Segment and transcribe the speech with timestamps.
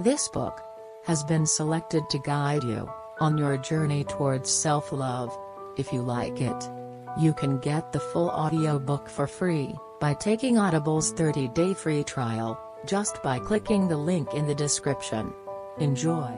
[0.00, 0.62] This book
[1.06, 5.36] has been selected to guide you on your journey towards self-love.
[5.76, 6.70] If you like it,
[7.18, 12.56] you can get the full audiobook for free by taking Audible's 30-day free trial
[12.86, 15.32] just by clicking the link in the description.
[15.80, 16.30] Enjoy.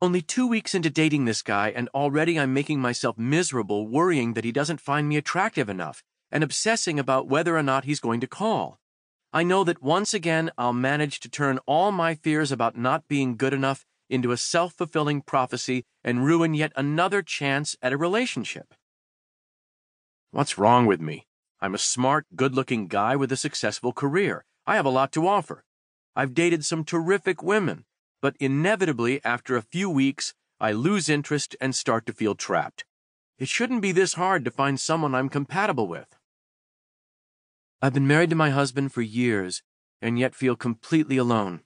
[0.00, 4.44] Only two weeks into dating this guy, and already I'm making myself miserable worrying that
[4.44, 8.28] he doesn't find me attractive enough and obsessing about whether or not he's going to
[8.28, 8.78] call.
[9.34, 13.36] I know that once again I'll manage to turn all my fears about not being
[13.36, 18.74] good enough into a self fulfilling prophecy and ruin yet another chance at a relationship.
[20.30, 21.26] What's wrong with me?
[21.60, 24.44] I'm a smart, good looking guy with a successful career.
[24.68, 25.64] I have a lot to offer.
[26.14, 27.86] I've dated some terrific women,
[28.22, 32.84] but inevitably, after a few weeks, I lose interest and start to feel trapped.
[33.40, 36.14] It shouldn't be this hard to find someone I'm compatible with.
[37.84, 39.62] I've been married to my husband for years,
[40.00, 41.60] and yet feel completely alone.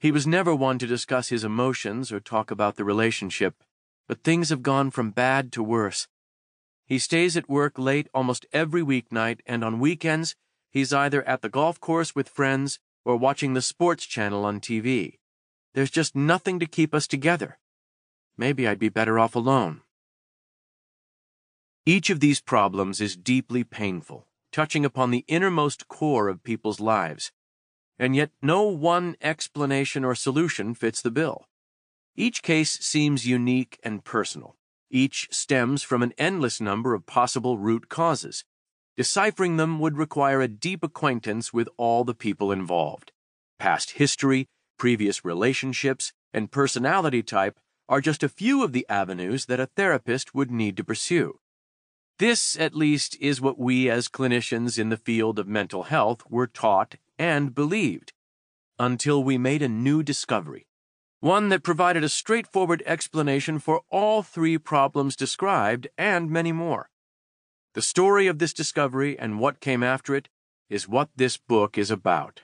[0.00, 3.62] He was never one to discuss his emotions or talk about the relationship,
[4.08, 6.08] but things have gone from bad to worse.
[6.84, 10.34] He stays at work late almost every weeknight, and on weekends,
[10.68, 15.18] he's either at the golf course with friends or watching the sports channel on TV.
[15.74, 17.60] There's just nothing to keep us together.
[18.36, 19.82] Maybe I'd be better off alone.
[21.86, 27.32] Each of these problems is deeply painful touching upon the innermost core of people's lives.
[27.98, 31.46] And yet no one explanation or solution fits the bill.
[32.14, 34.56] Each case seems unique and personal.
[34.90, 38.44] Each stems from an endless number of possible root causes.
[38.96, 43.12] Deciphering them would require a deep acquaintance with all the people involved.
[43.58, 47.58] Past history, previous relationships, and personality type
[47.88, 51.38] are just a few of the avenues that a therapist would need to pursue.
[52.18, 56.46] This, at least, is what we as clinicians in the field of mental health were
[56.46, 58.12] taught and believed,
[58.78, 60.66] until we made a new discovery,
[61.20, 66.90] one that provided a straightforward explanation for all three problems described and many more.
[67.74, 70.28] The story of this discovery and what came after it
[70.68, 72.42] is what this book is about.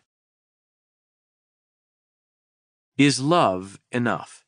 [2.97, 4.45] Is love enough?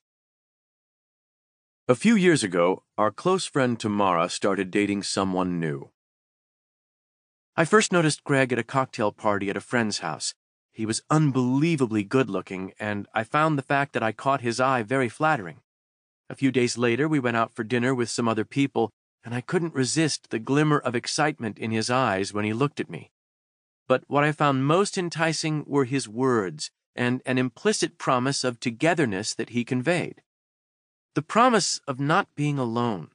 [1.90, 5.90] A few years ago, our close friend Tamara started dating someone new.
[7.56, 10.32] I first noticed Greg at a cocktail party at a friend's house.
[10.70, 14.84] He was unbelievably good looking, and I found the fact that I caught his eye
[14.84, 15.62] very flattering.
[16.28, 18.92] A few days later, we went out for dinner with some other people,
[19.24, 22.88] and I couldn't resist the glimmer of excitement in his eyes when he looked at
[22.88, 23.10] me.
[23.88, 29.34] But what I found most enticing were his words and an implicit promise of togetherness
[29.34, 30.22] that he conveyed
[31.20, 33.08] the promise of not being alone.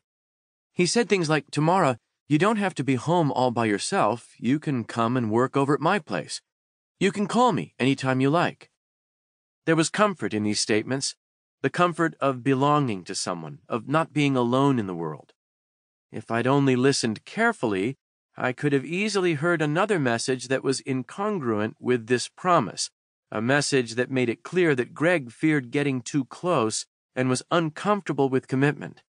[0.71, 1.97] He said things like, Tomorrow,
[2.29, 4.35] you don't have to be home all by yourself.
[4.37, 6.39] You can come and work over at my place.
[6.99, 8.69] You can call me any time you like.
[9.65, 11.15] There was comfort in these statements,
[11.63, 15.33] the comfort of belonging to someone, of not being alone in the world.
[16.11, 17.97] If I'd only listened carefully,
[18.37, 22.91] I could have easily heard another message that was incongruent with this promise,
[23.31, 28.29] a message that made it clear that Greg feared getting too close and was uncomfortable
[28.29, 29.03] with commitment.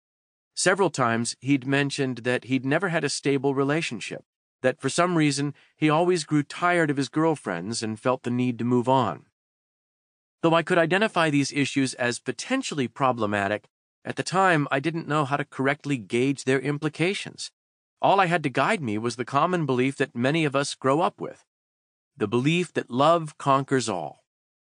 [0.55, 4.25] Several times he'd mentioned that he'd never had a stable relationship,
[4.63, 8.59] that for some reason he always grew tired of his girlfriends and felt the need
[8.59, 9.27] to move on.
[10.43, 13.69] Though I could identify these issues as potentially problematic,
[14.05, 17.51] at the time I didn't know how to correctly gauge their implications.
[18.01, 21.01] All I had to guide me was the common belief that many of us grow
[21.01, 21.45] up with
[22.17, 24.25] the belief that love conquers all.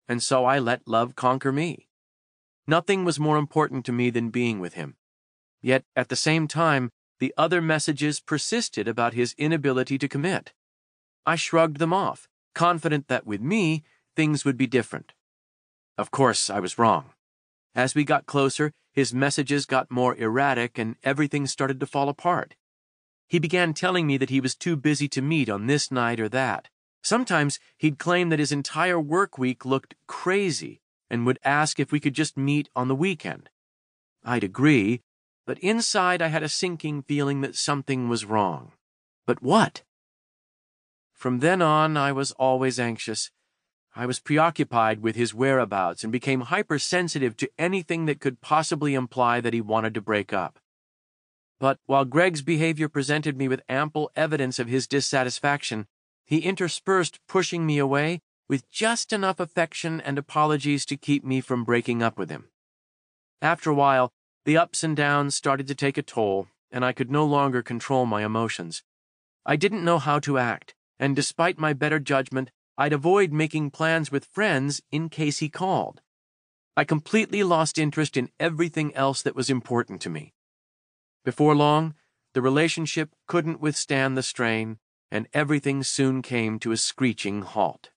[0.08, 1.87] And so I let love conquer me.
[2.68, 4.98] Nothing was more important to me than being with him.
[5.62, 10.54] Yet, at the same time, the other messages persisted about his inability to commit.
[11.26, 13.84] I shrugged them off, confident that with me,
[14.16, 15.14] things would be different.
[15.98, 17.12] Of course, I was wrong.
[17.74, 22.56] As we got closer, his messages got more erratic and everything started to fall apart.
[23.28, 26.30] He began telling me that he was too busy to meet on this night or
[26.30, 26.70] that.
[27.02, 32.00] Sometimes he'd claim that his entire work week looked crazy and would ask if we
[32.00, 33.50] could just meet on the weekend.
[34.24, 35.02] I'd agree,
[35.46, 38.74] but inside I had a sinking feeling that something was wrong.
[39.26, 39.84] But what?
[41.14, 43.32] From then on, I was always anxious.
[43.96, 49.42] I was preoccupied with his whereabouts and became hypersensitive to anything that could possibly imply
[49.42, 50.60] that he wanted to break up.
[51.60, 55.88] But while Greg's behavior presented me with ample evidence of his dissatisfaction,
[56.26, 61.64] he interspersed pushing me away with just enough affection and apologies to keep me from
[61.64, 62.50] breaking up with him.
[63.42, 64.12] After a while,
[64.46, 68.06] the ups and downs started to take a toll, and I could no longer control
[68.06, 68.84] my emotions.
[69.46, 74.12] I didn't know how to act, and despite my better judgment, I'd avoid making plans
[74.12, 76.02] with friends in case he called.
[76.76, 80.34] I completely lost interest in everything else that was important to me.
[81.26, 81.96] Before long,
[82.34, 84.78] the relationship couldn't withstand the strain,
[85.12, 87.90] and everything soon came to a screeching halt.